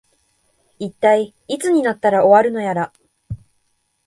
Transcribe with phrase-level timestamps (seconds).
[0.79, 2.91] いったい、いつになったら終わるのやら